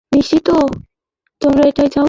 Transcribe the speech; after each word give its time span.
তোমরা 0.01 0.09
কি 0.11 0.17
নিশ্চিত, 0.17 0.47
তোমরা 1.41 1.63
এটাই 1.67 1.87
চাও? 1.87 1.99